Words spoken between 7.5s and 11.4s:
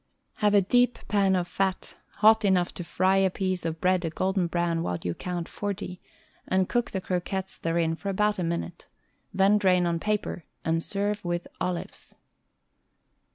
therein for about a minute; then drain on paper, and serve